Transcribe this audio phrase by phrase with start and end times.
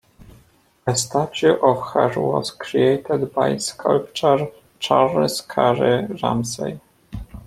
[0.87, 4.47] A statue of her was created by sculptor
[4.79, 6.79] Charles Cary Rumsey.